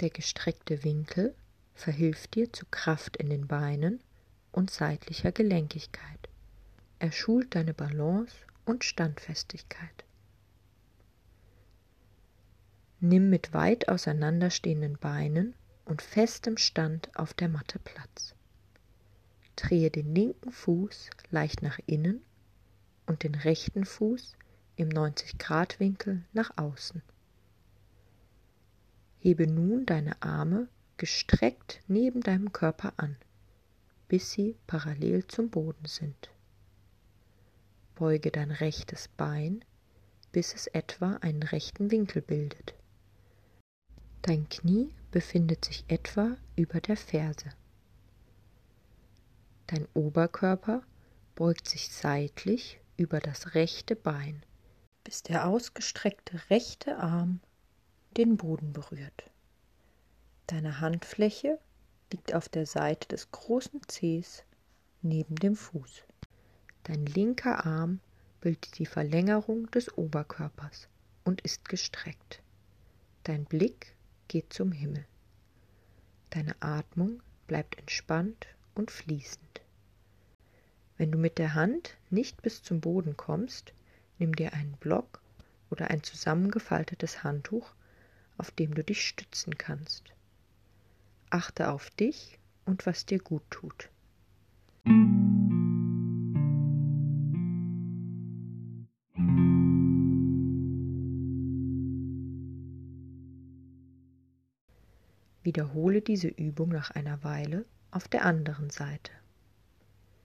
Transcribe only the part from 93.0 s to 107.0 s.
dir gut tut. Wiederhole diese Übung nach